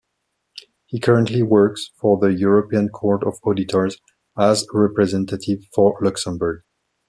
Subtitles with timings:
[0.87, 3.99] He currently works for the European Court of Auditors
[4.35, 6.63] as representative for Luxembourg.